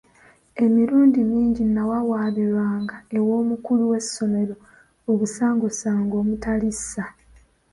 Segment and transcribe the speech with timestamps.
[0.65, 4.55] Emirundi mingi nnawawaabirwanga ew'omukulu w'essomero
[5.11, 7.05] obusangosango omutali nsa.